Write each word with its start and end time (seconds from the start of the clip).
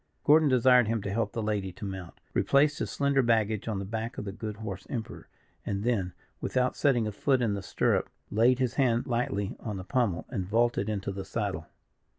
Gordon 0.23 0.49
desired 0.49 0.87
him 0.87 1.03
to 1.03 1.11
help 1.13 1.31
the 1.31 1.43
lady 1.43 1.71
to 1.73 1.85
mount, 1.85 2.15
replaced 2.33 2.79
his 2.79 2.89
slender 2.89 3.21
baggage 3.21 3.67
on 3.67 3.77
the 3.77 3.85
back 3.85 4.17
of 4.17 4.25
the 4.25 4.31
good 4.31 4.55
horse 4.55 4.87
Emperor, 4.89 5.27
and 5.63 5.83
then, 5.83 6.13
without 6.41 6.75
setting 6.75 7.05
a 7.05 7.11
foot 7.11 7.39
in 7.39 7.53
the 7.53 7.61
stirrup, 7.61 8.09
laid 8.31 8.57
his 8.57 8.73
hand 8.73 9.05
lightly 9.05 9.55
on 9.59 9.77
the 9.77 9.83
pummel, 9.83 10.25
and 10.29 10.47
vaulted 10.47 10.89
into 10.89 11.11
the 11.11 11.23
saddle. 11.23 11.67